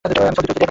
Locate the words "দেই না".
0.47-0.57